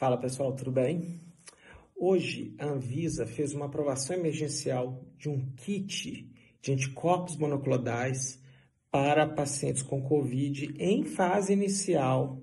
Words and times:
Fala 0.00 0.16
pessoal, 0.16 0.54
tudo 0.54 0.72
bem? 0.72 1.20
Hoje 1.94 2.54
a 2.58 2.64
Anvisa 2.64 3.26
fez 3.26 3.52
uma 3.52 3.66
aprovação 3.66 4.16
emergencial 4.16 5.04
de 5.18 5.28
um 5.28 5.52
kit 5.56 6.26
de 6.62 6.72
anticorpos 6.72 7.36
monoclonais 7.36 8.42
para 8.90 9.26
pacientes 9.26 9.82
com 9.82 10.00
Covid 10.00 10.74
em 10.78 11.04
fase 11.04 11.52
inicial. 11.52 12.42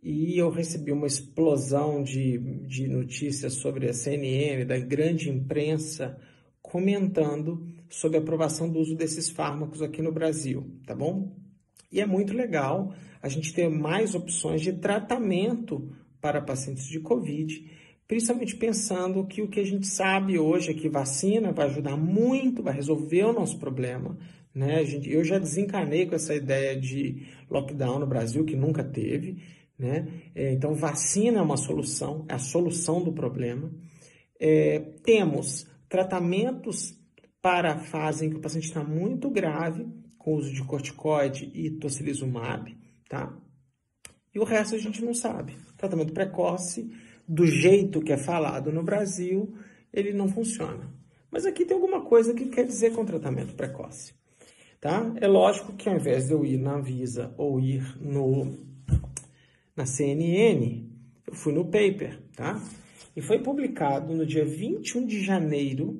E 0.00 0.38
eu 0.38 0.48
recebi 0.48 0.92
uma 0.92 1.08
explosão 1.08 2.04
de, 2.04 2.38
de 2.68 2.86
notícias 2.86 3.54
sobre 3.54 3.88
a 3.88 3.92
CNN, 3.92 4.64
da 4.64 4.78
grande 4.78 5.28
imprensa, 5.28 6.20
comentando 6.62 7.66
sobre 7.88 8.18
a 8.18 8.20
aprovação 8.20 8.70
do 8.70 8.78
uso 8.78 8.94
desses 8.94 9.28
fármacos 9.28 9.82
aqui 9.82 10.00
no 10.00 10.12
Brasil, 10.12 10.70
tá 10.86 10.94
bom? 10.94 11.36
E 11.90 12.00
é 12.00 12.06
muito 12.06 12.32
legal 12.32 12.94
a 13.20 13.28
gente 13.28 13.52
ter 13.52 13.68
mais 13.68 14.14
opções 14.14 14.62
de 14.62 14.74
tratamento 14.74 15.90
para 16.20 16.40
pacientes 16.40 16.86
de 16.86 17.00
Covid, 17.00 17.70
principalmente 18.06 18.56
pensando 18.56 19.26
que 19.26 19.40
o 19.40 19.48
que 19.48 19.60
a 19.60 19.64
gente 19.64 19.86
sabe 19.86 20.38
hoje 20.38 20.70
é 20.70 20.74
que 20.74 20.88
vacina 20.88 21.52
vai 21.52 21.66
ajudar 21.66 21.96
muito, 21.96 22.62
vai 22.62 22.74
resolver 22.74 23.24
o 23.24 23.32
nosso 23.32 23.58
problema. 23.58 24.18
Né? 24.54 24.84
Gente, 24.84 25.10
eu 25.10 25.22
já 25.24 25.38
desencanei 25.38 26.06
com 26.06 26.14
essa 26.14 26.34
ideia 26.34 26.78
de 26.78 27.26
lockdown 27.48 28.00
no 28.00 28.06
Brasil, 28.06 28.44
que 28.44 28.56
nunca 28.56 28.82
teve. 28.82 29.42
Né? 29.78 30.08
É, 30.34 30.52
então, 30.52 30.74
vacina 30.74 31.38
é 31.38 31.42
uma 31.42 31.56
solução, 31.56 32.26
é 32.28 32.34
a 32.34 32.38
solução 32.38 33.02
do 33.02 33.12
problema. 33.12 33.72
É, 34.38 34.80
temos 35.04 35.66
tratamentos 35.88 36.98
para 37.40 37.72
a 37.72 37.78
fase 37.78 38.26
em 38.26 38.30
que 38.30 38.36
o 38.36 38.40
paciente 38.40 38.66
está 38.66 38.82
muito 38.82 39.30
grave, 39.30 39.86
com 40.18 40.34
uso 40.34 40.52
de 40.52 40.62
corticoide 40.64 41.50
e 41.54 41.70
tocilizumab, 41.70 42.76
tá? 43.08 43.34
E 44.34 44.38
o 44.38 44.44
resto 44.44 44.74
a 44.74 44.78
gente 44.78 45.02
não 45.02 45.14
sabe. 45.14 45.56
Tratamento 45.80 46.12
precoce, 46.12 46.92
do 47.26 47.46
jeito 47.46 48.02
que 48.02 48.12
é 48.12 48.18
falado 48.18 48.70
no 48.70 48.82
Brasil, 48.82 49.54
ele 49.90 50.12
não 50.12 50.28
funciona. 50.28 50.92
Mas 51.30 51.46
aqui 51.46 51.64
tem 51.64 51.74
alguma 51.74 52.02
coisa 52.02 52.34
que 52.34 52.50
quer 52.50 52.66
dizer 52.66 52.92
com 52.92 53.02
tratamento 53.02 53.54
precoce. 53.54 54.12
Tá? 54.78 55.10
É 55.18 55.26
lógico 55.26 55.72
que 55.72 55.88
ao 55.88 55.96
invés 55.96 56.26
de 56.26 56.34
eu 56.34 56.44
ir 56.44 56.58
na 56.58 56.78
Visa 56.78 57.34
ou 57.38 57.58
ir 57.58 57.96
no, 57.98 58.58
na 59.74 59.86
CNN, 59.86 60.86
eu 61.26 61.34
fui 61.34 61.54
no 61.54 61.64
paper, 61.64 62.20
tá? 62.36 62.62
E 63.16 63.22
foi 63.22 63.38
publicado 63.38 64.14
no 64.14 64.26
dia 64.26 64.44
21 64.44 65.06
de 65.06 65.24
janeiro 65.24 65.98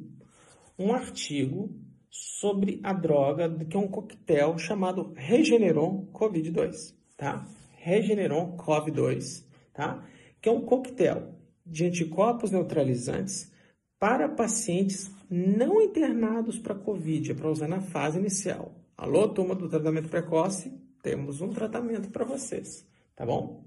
um 0.78 0.92
artigo 0.92 1.70
sobre 2.11 2.81
a 2.83 2.92
droga, 2.92 3.64
que 3.64 3.78
é 3.78 3.81
um 3.81 3.89
coquetel 3.89 4.58
chamado 4.58 5.14
Regeneron 5.17 6.06
COVID-2, 6.12 6.95
tá? 7.17 7.47
Regeneron 7.78 8.58
COV2, 8.58 9.48
tá? 9.81 10.05
Que 10.42 10.50
é 10.50 10.53
um 10.53 10.61
coquetel 10.61 11.34
de 11.64 11.86
anticorpos 11.86 12.50
neutralizantes 12.50 13.50
para 13.98 14.28
pacientes 14.28 15.11
não 15.31 15.81
internados 15.81 16.59
para 16.59 16.75
COVID, 16.75 17.31
é 17.31 17.34
para 17.34 17.50
usar 17.50 17.69
na 17.69 17.81
fase 17.81 18.19
inicial. 18.19 18.75
Alô, 18.95 19.28
turma 19.28 19.55
do 19.55 19.70
tratamento 19.70 20.11
precoce, 20.11 20.70
temos 21.03 21.41
um 21.41 21.48
tratamento 21.48 22.11
para 22.11 22.27
vocês, 22.27 22.86
tá 23.17 23.25
bom? 23.25 23.64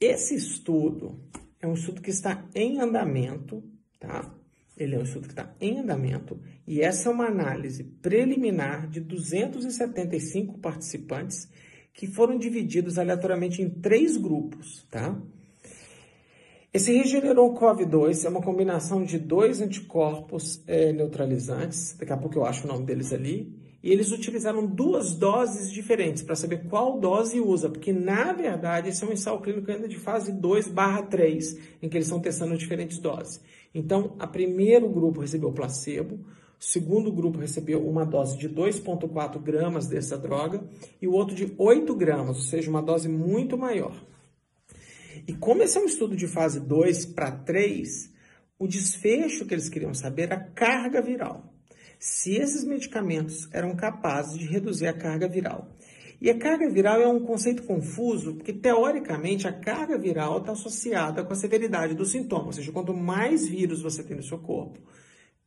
Esse 0.00 0.34
estudo 0.34 1.20
é 1.60 1.66
um 1.66 1.74
estudo 1.74 2.00
que 2.00 2.10
está 2.10 2.48
em 2.54 2.80
andamento, 2.80 3.62
tá? 3.98 4.34
Ele 4.78 4.94
é 4.94 4.98
um 4.98 5.02
estudo 5.02 5.26
que 5.26 5.34
está 5.34 5.54
em 5.60 5.78
andamento 5.78 6.40
e 6.66 6.80
essa 6.80 7.10
é 7.10 7.12
uma 7.12 7.26
análise 7.26 7.84
preliminar 7.84 8.88
de 8.88 9.00
275 9.00 10.58
participantes 10.58 11.50
que 12.00 12.06
foram 12.06 12.38
divididos 12.38 12.98
aleatoriamente 12.98 13.60
em 13.60 13.68
três 13.68 14.16
grupos, 14.16 14.86
tá? 14.90 15.20
Esse 16.72 16.96
Regeneron 16.96 17.54
COV2 17.54 18.24
é 18.24 18.28
uma 18.30 18.40
combinação 18.40 19.04
de 19.04 19.18
dois 19.18 19.60
anticorpos 19.60 20.62
é, 20.66 20.94
neutralizantes, 20.94 21.94
daqui 21.98 22.10
a 22.10 22.16
pouco 22.16 22.38
eu 22.38 22.46
acho 22.46 22.64
o 22.64 22.68
nome 22.68 22.86
deles 22.86 23.12
ali, 23.12 23.54
e 23.82 23.92
eles 23.92 24.12
utilizaram 24.12 24.64
duas 24.64 25.14
doses 25.14 25.70
diferentes 25.70 26.22
para 26.22 26.34
saber 26.34 26.66
qual 26.70 26.98
dose 26.98 27.38
usa, 27.38 27.68
porque 27.68 27.92
na 27.92 28.32
verdade 28.32 28.88
esse 28.88 29.04
é 29.04 29.06
um 29.06 29.12
ensaio 29.12 29.38
clínico 29.38 29.70
ainda 29.70 29.86
de 29.86 29.98
fase 29.98 30.32
2 30.32 30.68
barra 30.68 31.02
3, 31.02 31.58
em 31.82 31.88
que 31.90 31.98
eles 31.98 32.06
estão 32.06 32.18
testando 32.18 32.56
diferentes 32.56 32.98
doses. 32.98 33.42
Então, 33.74 34.16
a 34.18 34.26
primeiro 34.26 34.88
grupo 34.88 35.20
recebeu 35.20 35.52
placebo, 35.52 36.18
o 36.60 36.64
segundo 36.64 37.10
grupo 37.10 37.38
recebeu 37.38 37.88
uma 37.88 38.04
dose 38.04 38.36
de 38.36 38.46
2,4 38.46 39.40
gramas 39.40 39.86
dessa 39.86 40.18
droga 40.18 40.62
e 41.00 41.08
o 41.08 41.12
outro 41.12 41.34
de 41.34 41.50
8 41.56 41.94
gramas, 41.94 42.36
ou 42.36 42.42
seja, 42.42 42.68
uma 42.68 42.82
dose 42.82 43.08
muito 43.08 43.56
maior. 43.56 43.96
E 45.26 45.32
como 45.32 45.62
esse 45.62 45.78
é 45.78 45.80
um 45.80 45.86
estudo 45.86 46.14
de 46.14 46.28
fase 46.28 46.60
2 46.60 47.06
para 47.06 47.30
3, 47.32 48.12
o 48.58 48.68
desfecho 48.68 49.46
que 49.46 49.54
eles 49.54 49.70
queriam 49.70 49.94
saber 49.94 50.24
era 50.24 50.34
a 50.34 50.50
carga 50.50 51.00
viral. 51.00 51.50
Se 51.98 52.36
esses 52.36 52.62
medicamentos 52.62 53.48
eram 53.52 53.74
capazes 53.74 54.38
de 54.38 54.44
reduzir 54.44 54.86
a 54.86 54.92
carga 54.92 55.26
viral. 55.26 55.74
E 56.20 56.28
a 56.28 56.38
carga 56.38 56.68
viral 56.68 57.00
é 57.00 57.08
um 57.08 57.20
conceito 57.20 57.62
confuso, 57.62 58.34
porque 58.34 58.52
teoricamente 58.52 59.48
a 59.48 59.52
carga 59.52 59.96
viral 59.96 60.40
está 60.40 60.52
associada 60.52 61.24
com 61.24 61.32
a 61.32 61.36
severidade 61.36 61.94
do 61.94 62.04
sintoma, 62.04 62.46
ou 62.46 62.52
seja, 62.52 62.70
quanto 62.70 62.92
mais 62.92 63.48
vírus 63.48 63.80
você 63.80 64.02
tem 64.02 64.14
no 64.14 64.22
seu 64.22 64.38
corpo, 64.38 64.78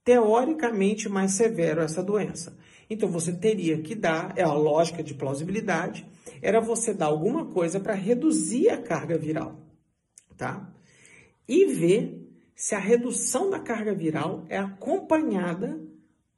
teoricamente 0.04 1.08
mais 1.08 1.32
severo 1.32 1.82
essa 1.82 2.04
doença. 2.04 2.58
Então 2.90 3.10
você 3.10 3.32
teria 3.32 3.82
que 3.82 3.96
dar, 3.96 4.34
é 4.38 4.44
a 4.44 4.54
lógica 4.54 5.02
de 5.02 5.14
plausibilidade, 5.14 6.06
era 6.42 6.60
você 6.60 6.94
dar 6.94 7.08
alguma 7.08 7.46
coisa 7.46 7.80
para 7.80 7.94
reduzir 7.94 8.70
a 8.70 8.82
carga 8.82 9.18
viral, 9.18 9.60
tá? 10.38 10.72
E 11.48 11.66
ver 11.66 12.24
se 12.56 12.76
a 12.76 12.80
redução 12.80 13.50
da 13.50 13.60
carga 13.60 13.94
viral 13.94 14.46
é 14.50 14.58
acompanhada 14.58 15.82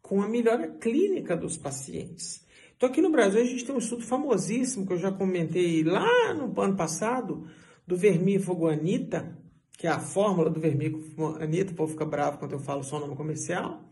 com 0.01 0.21
a 0.21 0.27
melhora 0.27 0.67
clínica 0.67 1.35
dos 1.35 1.57
pacientes. 1.57 2.45
Então 2.77 2.89
aqui 2.89 3.01
no 3.01 3.11
Brasil 3.11 3.41
a 3.41 3.45
gente 3.45 3.65
tem 3.65 3.73
um 3.73 3.79
estudo 3.79 4.03
famosíssimo 4.03 4.85
que 4.85 4.93
eu 4.93 4.97
já 4.97 5.11
comentei 5.11 5.83
lá 5.83 6.33
no 6.33 6.61
ano 6.61 6.75
passado 6.75 7.47
do 7.87 7.95
vermífugo 7.95 8.67
Anita, 8.67 9.37
que 9.85 9.89
é 9.89 9.91
a 9.91 9.99
fórmula 9.99 10.49
do 10.49 10.59
vermífugo 10.59 11.37
Anitta, 11.39 11.71
o 11.71 11.75
povo 11.75 11.91
fica 11.91 12.05
bravo 12.05 12.39
quando 12.39 12.53
eu 12.53 12.59
falo 12.59 12.83
só 12.83 12.97
o 12.97 12.99
nome 13.01 13.15
comercial, 13.15 13.83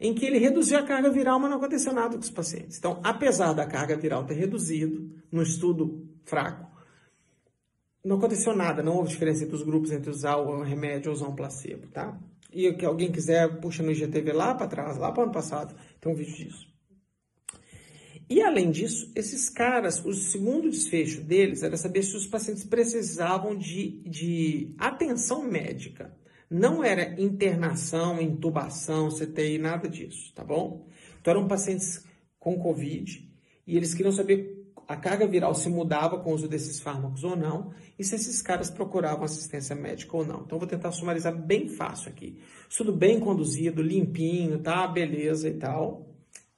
em 0.00 0.12
que 0.12 0.26
ele 0.26 0.36
reduziu 0.36 0.76
a 0.76 0.82
carga 0.82 1.08
viral, 1.10 1.38
mas 1.38 1.48
não 1.48 1.58
aconteceu 1.58 1.92
nada 1.92 2.16
com 2.16 2.22
os 2.22 2.30
pacientes. 2.30 2.76
Então, 2.76 3.00
apesar 3.04 3.52
da 3.52 3.64
carga 3.64 3.96
viral 3.96 4.24
ter 4.24 4.34
reduzido, 4.34 5.08
no 5.30 5.40
estudo 5.40 6.08
fraco, 6.24 6.68
não 8.04 8.16
aconteceu 8.16 8.56
nada, 8.56 8.82
não 8.82 8.96
houve 8.96 9.10
diferença 9.10 9.44
entre 9.44 9.54
os 9.54 9.62
grupos 9.62 9.92
entre 9.92 10.10
usar 10.10 10.38
o 10.38 10.60
remédio 10.60 11.12
ou 11.12 11.16
usar 11.16 11.28
um 11.28 11.36
placebo, 11.36 11.86
tá? 11.86 12.18
E 12.52 12.72
que 12.72 12.84
alguém 12.84 13.12
quiser, 13.12 13.60
puxa 13.60 13.80
no 13.80 13.92
IGTV 13.92 14.32
lá 14.32 14.56
para 14.56 14.66
trás, 14.66 14.98
lá 14.98 15.12
para 15.12 15.20
o 15.20 15.24
ano 15.24 15.32
passado, 15.32 15.72
tem 16.00 16.10
um 16.10 16.16
vídeo 16.16 16.34
disso. 16.34 16.66
E 18.28 18.42
além 18.42 18.70
disso, 18.70 19.10
esses 19.14 19.48
caras, 19.48 20.04
o 20.04 20.12
segundo 20.12 20.70
desfecho 20.70 21.22
deles 21.22 21.62
era 21.62 21.76
saber 21.78 22.02
se 22.02 22.14
os 22.14 22.26
pacientes 22.26 22.64
precisavam 22.64 23.56
de, 23.56 24.02
de 24.02 24.74
atenção 24.78 25.42
médica. 25.42 26.14
Não 26.50 26.84
era 26.84 27.20
internação, 27.20 28.20
intubação, 28.20 29.08
CTI, 29.08 29.58
nada 29.58 29.88
disso, 29.88 30.32
tá 30.34 30.44
bom? 30.44 30.86
Então 31.20 31.32
eram 31.32 31.48
pacientes 31.48 32.04
com 32.38 32.58
Covid 32.58 33.26
e 33.66 33.76
eles 33.76 33.94
queriam 33.94 34.12
saber 34.12 34.58
a 34.86 34.96
carga 34.96 35.26
viral 35.26 35.54
se 35.54 35.68
mudava 35.68 36.18
com 36.18 36.30
o 36.30 36.34
uso 36.34 36.48
desses 36.48 36.80
fármacos 36.80 37.22
ou 37.22 37.36
não 37.36 37.72
e 37.98 38.04
se 38.04 38.14
esses 38.14 38.40
caras 38.40 38.70
procuravam 38.70 39.24
assistência 39.24 39.76
médica 39.76 40.16
ou 40.16 40.24
não. 40.24 40.40
Então 40.40 40.58
vou 40.58 40.66
tentar 40.66 40.92
sumarizar 40.92 41.36
bem 41.36 41.68
fácil 41.68 42.08
aqui. 42.08 42.38
Tudo 42.74 42.92
bem 42.92 43.20
conduzido, 43.20 43.82
limpinho, 43.82 44.58
tá? 44.60 44.86
Beleza 44.86 45.48
e 45.48 45.54
tal. 45.54 46.14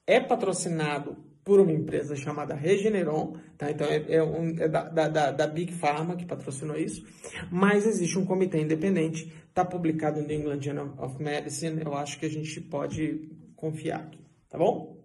É 0.07 0.21
patrocinado 0.21 1.17
por 1.45 1.59
uma 1.61 1.73
empresa 1.73 2.15
chamada 2.15 2.55
Regeneron, 2.55 3.37
tá? 3.56 3.71
Então 3.71 3.87
é, 3.87 4.05
é, 4.09 4.23
um, 4.23 4.51
é 4.59 4.69
da, 4.69 4.89
da, 4.89 5.31
da, 5.31 5.47
Big 5.47 5.73
Pharma 5.73 6.17
que 6.17 6.27
patrocinou 6.27 6.77
isso, 6.77 7.05
mas 7.51 7.87
existe 7.87 8.19
um 8.19 8.27
comitê 8.27 8.60
independente, 8.60 9.33
está 9.48 9.65
publicado 9.65 10.22
no 10.22 10.33
England 10.33 10.60
Journal 10.60 10.95
of 10.98 11.22
Medicine, 11.22 11.83
eu 11.83 11.95
acho 11.95 12.19
que 12.19 12.27
a 12.27 12.31
gente 12.31 12.60
pode 12.60 13.31
confiar 13.57 14.01
aqui, 14.01 14.21
tá 14.48 14.59
bom? 14.59 14.98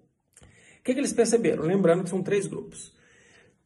O 0.80 0.84
que, 0.84 0.94
que 0.94 1.00
eles 1.00 1.14
perceberam? 1.14 1.64
Lembrando 1.64 2.04
que 2.04 2.10
são 2.10 2.22
três 2.22 2.46
grupos. 2.46 2.94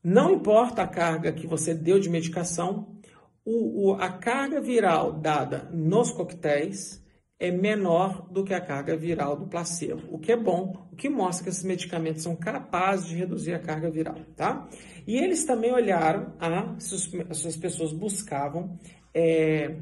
Não 0.02 0.32
importa 0.32 0.84
a 0.84 0.88
carga 0.88 1.34
que 1.34 1.46
você 1.46 1.74
deu 1.74 2.00
de 2.00 2.10
medicação, 2.10 2.98
o, 3.44 3.90
o, 3.90 3.94
a 3.96 4.10
carga 4.10 4.62
viral 4.62 5.12
dada 5.20 5.70
nos 5.74 6.12
coquetéis 6.12 7.04
é 7.40 7.50
menor 7.50 8.28
do 8.30 8.44
que 8.44 8.54
a 8.54 8.60
carga 8.60 8.98
viral 8.98 9.38
do 9.38 9.48
placebo, 9.48 10.04
o 10.12 10.20
que 10.20 10.34
é 10.34 10.36
bom, 10.36 10.90
o 10.92 10.96
que 10.96 11.08
mostra 11.08 11.46
que 11.46 11.50
esses 11.50 11.64
medicamentos 11.64 12.22
são 12.22 12.36
capazes 12.36 13.08
de 13.08 13.16
reduzir 13.16 13.54
a 13.54 13.60
carga 13.60 13.90
viral, 13.90 14.18
tá? 14.36 14.68
E 15.08 15.16
eles 15.16 15.46
também 15.46 15.72
olharam 15.72 16.34
a, 16.38 16.76
se, 16.80 17.26
as 17.30 17.56
pessoas 17.56 17.94
buscavam 17.94 18.78
é, 19.14 19.78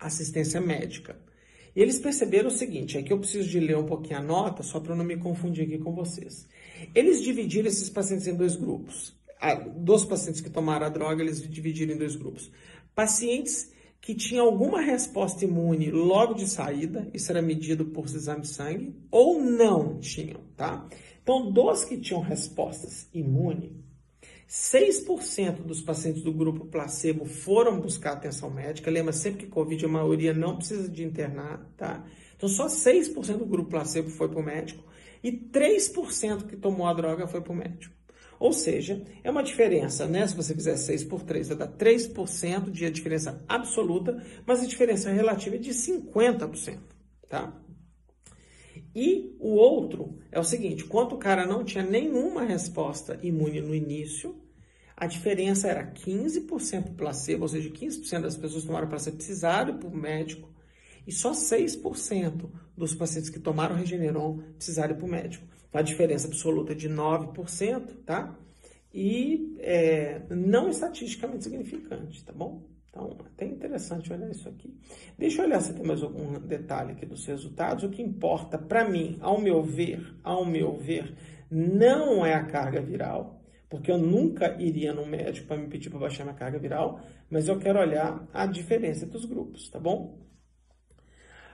assistência 0.00 0.60
médica. 0.62 1.16
E 1.76 1.82
eles 1.82 1.98
perceberam 1.98 2.48
o 2.48 2.50
seguinte, 2.50 2.96
é 2.96 3.02
que 3.02 3.12
eu 3.12 3.18
preciso 3.18 3.48
de 3.50 3.60
ler 3.60 3.76
um 3.76 3.84
pouquinho 3.84 4.18
a 4.18 4.22
nota, 4.22 4.62
só 4.62 4.80
para 4.80 4.96
não 4.96 5.04
me 5.04 5.18
confundir 5.18 5.66
aqui 5.66 5.78
com 5.78 5.94
vocês. 5.94 6.48
Eles 6.94 7.22
dividiram 7.22 7.68
esses 7.68 7.90
pacientes 7.90 8.26
em 8.26 8.34
dois 8.34 8.56
grupos. 8.56 9.14
dos 9.76 10.06
pacientes 10.06 10.40
que 10.40 10.48
tomaram 10.48 10.86
a 10.86 10.88
droga, 10.88 11.22
eles 11.22 11.46
dividiram 11.46 11.94
em 11.94 11.98
dois 11.98 12.16
grupos. 12.16 12.50
pacientes 12.94 13.70
que 14.08 14.14
tinham 14.14 14.46
alguma 14.46 14.80
resposta 14.80 15.44
imune 15.44 15.90
logo 15.90 16.32
de 16.32 16.48
saída, 16.48 17.06
isso 17.12 17.30
era 17.30 17.42
medido 17.42 17.84
por 17.84 18.06
exame 18.06 18.40
de 18.40 18.48
sangue, 18.48 18.96
ou 19.10 19.38
não 19.38 19.98
tinham, 19.98 20.40
tá? 20.56 20.88
Então, 21.22 21.52
dos 21.52 21.84
que 21.84 21.98
tinham 21.98 22.22
respostas 22.22 23.06
imunes, 23.12 23.70
6% 24.48 25.56
dos 25.56 25.82
pacientes 25.82 26.22
do 26.22 26.32
grupo 26.32 26.64
placebo 26.64 27.26
foram 27.26 27.78
buscar 27.78 28.12
atenção 28.12 28.48
médica. 28.48 28.90
Lembra 28.90 29.12
sempre 29.12 29.44
que 29.44 29.52
Covid 29.52 29.84
a 29.84 29.88
maioria 29.88 30.32
não 30.32 30.56
precisa 30.56 30.88
de 30.88 31.04
internar, 31.04 31.70
tá? 31.76 32.02
Então 32.34 32.48
só 32.48 32.66
6% 32.66 33.36
do 33.36 33.44
grupo 33.44 33.68
placebo 33.68 34.08
foi 34.08 34.30
para 34.30 34.40
o 34.40 34.42
médico 34.42 34.82
e 35.22 35.30
3% 35.30 36.46
que 36.46 36.56
tomou 36.56 36.86
a 36.86 36.94
droga 36.94 37.26
foi 37.26 37.42
para 37.42 37.52
o 37.52 37.56
médico. 37.56 37.97
Ou 38.38 38.52
seja, 38.52 39.02
é 39.24 39.30
uma 39.30 39.42
diferença, 39.42 40.06
né? 40.06 40.26
Se 40.26 40.36
você 40.36 40.54
fizer 40.54 40.76
6 40.76 41.04
por 41.04 41.22
3, 41.22 41.48
vai 41.48 41.56
dar 41.56 41.68
3% 41.68 42.70
de 42.70 42.90
diferença 42.90 43.44
absoluta, 43.48 44.22
mas 44.46 44.62
a 44.62 44.66
diferença 44.66 45.10
relativa 45.10 45.56
é 45.56 45.58
de 45.58 45.70
50%, 45.70 46.78
tá? 47.28 47.52
E 48.94 49.36
o 49.40 49.50
outro 49.50 50.18
é 50.30 50.38
o 50.38 50.44
seguinte: 50.44 50.84
quando 50.84 51.14
o 51.14 51.18
cara 51.18 51.46
não 51.46 51.64
tinha 51.64 51.84
nenhuma 51.84 52.44
resposta 52.44 53.18
imune 53.22 53.60
no 53.60 53.74
início, 53.74 54.36
a 54.96 55.06
diferença 55.06 55.68
era 55.68 55.92
15% 55.92 56.96
placebo, 56.96 57.42
ou 57.42 57.48
seja, 57.48 57.70
15% 57.70 58.20
das 58.20 58.36
pessoas 58.36 58.64
tomaram 58.64 58.88
placebo 58.88 59.16
precisaram 59.16 59.74
ir 59.74 59.78
para 59.78 59.88
o 59.88 59.96
médico, 59.96 60.48
e 61.06 61.12
só 61.12 61.32
6% 61.32 62.50
dos 62.76 62.94
pacientes 62.94 63.30
que 63.30 63.38
tomaram 63.38 63.76
Regeneron 63.76 64.42
precisaram 64.56 64.94
ir 64.94 64.98
para 64.98 65.06
o 65.06 65.08
médico. 65.08 65.46
Então, 65.68 65.80
a 65.80 65.82
diferença 65.82 66.26
absoluta 66.26 66.74
de 66.74 66.88
9%, 66.88 68.04
tá? 68.04 68.36
E 68.92 69.56
é, 69.60 70.22
não 70.30 70.68
estatisticamente 70.68 71.44
significante, 71.44 72.24
tá 72.24 72.32
bom? 72.32 72.62
Então, 72.88 73.16
até 73.20 73.44
interessante 73.44 74.12
olhar 74.12 74.30
isso 74.30 74.48
aqui. 74.48 74.74
Deixa 75.16 75.42
eu 75.42 75.46
olhar 75.46 75.60
se 75.60 75.74
tem 75.74 75.84
mais 75.84 76.02
algum 76.02 76.38
detalhe 76.40 76.92
aqui 76.92 77.04
dos 77.04 77.24
resultados. 77.26 77.84
O 77.84 77.90
que 77.90 78.02
importa 78.02 78.58
para 78.58 78.88
mim, 78.88 79.18
ao 79.20 79.40
meu 79.40 79.62
ver, 79.62 80.16
ao 80.24 80.44
meu 80.44 80.76
ver, 80.76 81.14
não 81.50 82.24
é 82.24 82.34
a 82.34 82.44
carga 82.44 82.80
viral, 82.80 83.42
porque 83.68 83.90
eu 83.90 83.98
nunca 83.98 84.56
iria 84.60 84.94
no 84.94 85.06
médico 85.06 85.48
para 85.48 85.58
me 85.58 85.68
pedir 85.68 85.90
para 85.90 85.98
baixar 85.98 86.24
minha 86.24 86.34
carga 86.34 86.58
viral, 86.58 87.00
mas 87.28 87.46
eu 87.46 87.58
quero 87.58 87.78
olhar 87.78 88.26
a 88.32 88.46
diferença 88.46 89.04
entre 89.04 89.18
os 89.18 89.26
grupos, 89.26 89.68
tá 89.68 89.78
bom? 89.78 90.18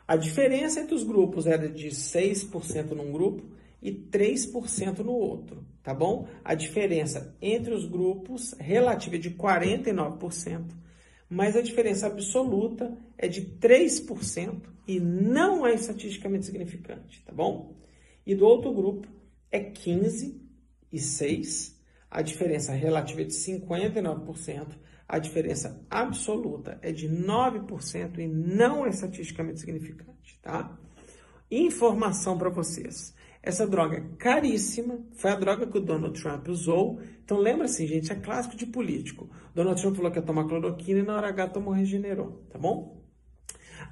A 0.06 0.16
diferença 0.16 0.80
entre 0.80 0.94
os 0.94 1.02
grupos 1.02 1.46
era 1.46 1.68
de 1.68 1.88
6% 1.88 2.90
num 2.90 3.10
grupo 3.10 3.42
e 3.84 3.92
3% 3.92 4.98
no 4.98 5.12
outro, 5.12 5.64
tá 5.82 5.94
bom? 5.94 6.26
A 6.42 6.56
diferença 6.56 7.36
entre 7.40 7.72
os 7.72 7.86
grupos 7.86 8.56
relativa 8.58 9.14
é 9.14 9.18
de 9.18 9.30
49% 9.30 10.82
mas 11.28 11.56
a 11.56 11.62
diferença 11.62 12.06
absoluta 12.06 12.96
é 13.16 13.26
de 13.26 13.42
3% 13.42 14.62
e 14.86 15.00
não 15.00 15.66
é 15.66 15.74
estatisticamente 15.74 16.46
significante, 16.46 17.24
tá 17.24 17.32
bom? 17.32 17.76
E 18.26 18.34
do 18.34 18.46
outro 18.46 18.72
grupo 18.72 19.08
é 19.50 19.58
15 19.58 20.40
e 20.92 20.98
6, 21.00 21.80
a 22.10 22.22
diferença 22.22 22.72
relativa 22.72 23.22
é 23.22 23.24
de 23.24 23.32
59%, 23.32 24.78
a 25.08 25.18
diferença 25.18 25.84
absoluta 25.90 26.78
é 26.82 26.92
de 26.92 27.08
9% 27.08 28.18
e 28.18 28.28
não 28.28 28.86
é 28.86 28.90
estatisticamente 28.90 29.60
significante, 29.60 30.38
tá? 30.40 30.78
Informação 31.50 32.38
para 32.38 32.48
vocês. 32.48 33.14
Essa 33.46 33.66
droga 33.66 33.98
é 33.98 34.16
caríssima, 34.16 35.00
foi 35.12 35.30
a 35.30 35.36
droga 35.36 35.66
que 35.66 35.76
o 35.76 35.80
Donald 35.80 36.18
Trump 36.18 36.48
usou. 36.48 36.98
Então 37.22 37.36
lembra 37.36 37.66
assim, 37.66 37.86
gente, 37.86 38.10
é 38.10 38.14
clássico 38.14 38.56
de 38.56 38.64
político. 38.64 39.28
Donald 39.54 39.78
Trump 39.78 39.96
falou 39.96 40.10
que 40.10 40.18
ia 40.18 40.24
tomar 40.24 40.48
cloroquina 40.48 41.00
e 41.00 41.02
na 41.02 41.14
hora 41.14 41.28
H 41.28 41.48
tomou 41.48 41.74
regenerou, 41.74 42.42
tá 42.50 42.58
bom? 42.58 43.04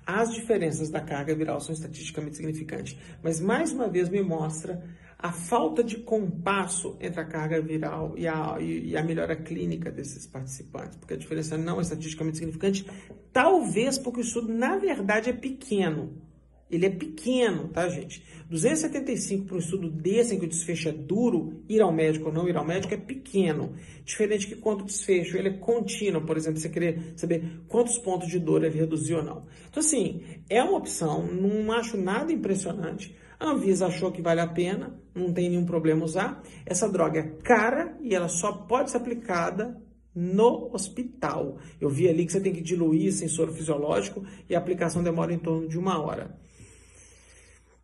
As 0.07 0.33
diferenças 0.33 0.89
da 0.89 1.03
carga 1.03 1.35
viral 1.35 1.61
são 1.61 1.75
estatisticamente 1.75 2.37
significantes, 2.37 2.97
mas 3.23 3.41
mais 3.41 3.73
uma 3.73 3.89
vez 3.89 4.09
me 4.09 4.23
mostra 4.23 4.83
a 5.19 5.31
falta 5.31 5.85
de 5.85 5.99
compasso 5.99 6.97
entre 6.99 7.21
a 7.21 7.25
carga 7.27 7.61
viral 7.61 8.15
e 8.17 8.27
a, 8.27 8.57
e 8.59 8.97
a 8.97 9.03
melhora 9.03 9.37
clínica 9.37 9.91
desses 9.91 10.27
participantes, 10.27 10.97
porque 10.97 11.13
a 11.13 11.19
diferença 11.19 11.59
não 11.59 11.79
é 11.79 11.83
estatisticamente 11.83 12.39
significante, 12.39 12.87
talvez 13.31 13.99
porque 13.99 14.21
o 14.21 14.23
estudo, 14.23 14.51
na 14.51 14.79
verdade, 14.79 15.29
é 15.29 15.35
pequeno. 15.35 16.32
Ele 16.73 16.87
é 16.87 16.91
pequeno, 16.91 17.69
tá, 17.69 17.87
gente? 17.87 18.25
275 18.49 19.45
para 19.45 19.57
um 19.57 19.59
estudo 19.59 19.91
desse, 19.91 20.35
em 20.35 20.39
que 20.39 20.47
o 20.47 20.49
desfecho 20.49 20.89
é 20.89 20.93
duro, 20.93 21.63
ir 21.69 21.83
ao 21.83 21.93
médico 21.93 22.29
ou 22.29 22.33
não 22.33 22.49
ir 22.49 22.57
ao 22.57 22.65
médico, 22.65 22.95
é 22.95 22.97
pequeno. 22.97 23.75
Diferente 24.07 24.47
que 24.47 24.57
quando 24.57 24.85
desfecho 24.85 25.37
ele 25.37 25.49
é 25.49 25.53
contínuo, 25.59 26.23
por 26.23 26.35
exemplo, 26.35 26.59
você 26.59 26.71
querer 26.71 27.13
saber 27.15 27.61
quantos 27.69 27.99
pontos 27.99 28.29
de 28.29 28.39
dor 28.39 28.65
ele 28.65 28.79
reduziu 28.79 29.19
ou 29.19 29.23
não. 29.23 29.47
Então, 29.69 29.81
assim, 29.81 30.23
é 30.49 30.63
uma 30.63 30.79
opção, 30.79 31.27
não 31.27 31.71
acho 31.73 31.99
nada 31.99 32.33
impressionante. 32.33 33.15
A 33.39 33.51
Anvisa 33.51 33.89
achou 33.89 34.11
que 34.11 34.23
vale 34.23 34.41
a 34.41 34.47
pena, 34.47 34.99
não 35.15 35.31
tem 35.31 35.51
nenhum 35.51 35.67
problema 35.67 36.05
usar. 36.05 36.43
Essa 36.65 36.89
droga 36.89 37.21
é 37.21 37.43
cara 37.43 37.99
e 38.01 38.15
ela 38.15 38.29
só 38.29 38.51
pode 38.51 38.91
ser 38.91 38.97
aplicada 38.97 39.79
no 40.15 40.71
hospital. 40.73 41.59
Eu 41.81 41.91
vi 41.91 42.09
ali 42.09 42.25
que 42.25 42.33
você 42.33 42.41
tem 42.41 42.53
que 42.53 42.61
diluir 42.61 43.13
sem 43.13 43.29
soro 43.29 43.53
fisiológico 43.53 44.25
e 44.49 44.55
a 44.55 44.59
aplicação 44.59 45.03
demora 45.03 45.35
em 45.35 45.39
torno 45.39 45.69
de 45.69 45.79
uma 45.79 46.01
hora. 46.01 46.39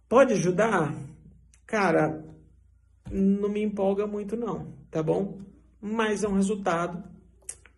Pode 0.09 0.33
ajudar? 0.33 0.95
Cara, 1.67 2.25
não 3.11 3.51
me 3.51 3.63
empolga 3.63 4.07
muito 4.07 4.37
não, 4.37 4.73
tá 4.91 5.03
bom? 5.03 5.39
Mas 5.81 6.25
é 6.25 6.29
um 6.29 6.35
resultado 6.35 7.05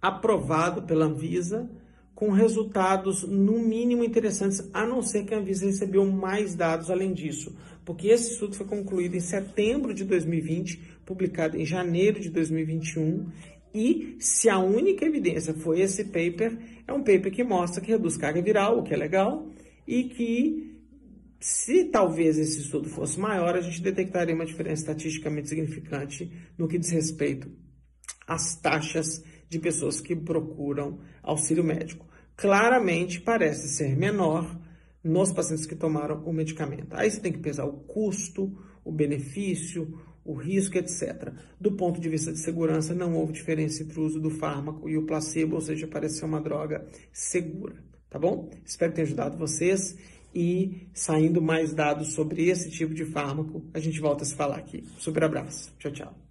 aprovado 0.00 0.82
pela 0.82 1.06
Anvisa, 1.06 1.68
com 2.14 2.30
resultados 2.30 3.24
no 3.24 3.58
mínimo 3.58 4.04
interessantes, 4.04 4.68
a 4.72 4.86
não 4.86 5.02
ser 5.02 5.24
que 5.24 5.34
a 5.34 5.38
Anvisa 5.38 5.66
recebeu 5.66 6.06
mais 6.06 6.54
dados 6.54 6.88
além 6.88 7.12
disso, 7.12 7.56
porque 7.84 8.08
esse 8.08 8.32
estudo 8.32 8.54
foi 8.54 8.66
concluído 8.66 9.16
em 9.16 9.20
setembro 9.20 9.92
de 9.92 10.04
2020, 10.04 11.00
publicado 11.04 11.56
em 11.56 11.64
janeiro 11.64 12.20
de 12.20 12.30
2021, 12.30 13.26
e 13.74 14.16
se 14.20 14.48
a 14.48 14.58
única 14.58 15.04
evidência 15.04 15.52
foi 15.54 15.80
esse 15.80 16.04
paper, 16.04 16.56
é 16.86 16.92
um 16.92 17.02
paper 17.02 17.32
que 17.32 17.42
mostra 17.42 17.80
que 17.82 17.90
reduz 17.90 18.16
carga 18.16 18.40
viral, 18.40 18.78
o 18.78 18.82
que 18.84 18.94
é 18.94 18.96
legal, 18.96 19.48
e 19.86 20.04
que 20.04 20.69
se 21.40 21.86
talvez 21.86 22.36
esse 22.36 22.60
estudo 22.60 22.90
fosse 22.90 23.18
maior, 23.18 23.56
a 23.56 23.62
gente 23.62 23.80
detectaria 23.80 24.34
uma 24.34 24.44
diferença 24.44 24.82
estatisticamente 24.82 25.48
significante 25.48 26.30
no 26.58 26.68
que 26.68 26.78
diz 26.78 26.90
respeito 26.90 27.50
às 28.26 28.60
taxas 28.60 29.24
de 29.48 29.58
pessoas 29.58 30.02
que 30.02 30.14
procuram 30.14 31.00
auxílio 31.22 31.64
médico. 31.64 32.06
Claramente 32.36 33.20
parece 33.22 33.68
ser 33.68 33.96
menor 33.96 34.60
nos 35.02 35.32
pacientes 35.32 35.64
que 35.64 35.74
tomaram 35.74 36.22
o 36.24 36.32
medicamento. 36.32 36.94
Aí 36.94 37.10
você 37.10 37.18
tem 37.18 37.32
que 37.32 37.38
pesar 37.38 37.64
o 37.64 37.72
custo, 37.72 38.54
o 38.84 38.92
benefício, 38.92 39.98
o 40.22 40.34
risco, 40.34 40.76
etc. 40.76 41.32
Do 41.58 41.72
ponto 41.72 42.00
de 42.00 42.08
vista 42.10 42.32
de 42.32 42.38
segurança, 42.38 42.94
não 42.94 43.14
houve 43.14 43.32
diferença 43.32 43.82
entre 43.82 43.98
o 43.98 44.04
uso 44.04 44.20
do 44.20 44.30
fármaco 44.30 44.90
e 44.90 44.98
o 44.98 45.06
placebo, 45.06 45.54
ou 45.54 45.62
seja, 45.62 45.86
parece 45.86 46.18
ser 46.18 46.26
uma 46.26 46.40
droga 46.40 46.86
segura. 47.12 47.82
Tá 48.10 48.18
bom? 48.18 48.50
Espero 48.64 48.92
ter 48.92 49.02
ajudado 49.02 49.38
vocês 49.38 49.96
e 50.34 50.88
saindo 50.94 51.42
mais 51.42 51.74
dados 51.74 52.12
sobre 52.12 52.48
esse 52.48 52.70
tipo 52.70 52.94
de 52.94 53.04
fármaco, 53.04 53.64
a 53.74 53.78
gente 53.80 54.00
volta 54.00 54.22
a 54.22 54.26
se 54.26 54.34
falar 54.34 54.56
aqui. 54.56 54.84
Super 54.98 55.24
abraço. 55.24 55.72
Tchau, 55.78 55.92
tchau. 55.92 56.29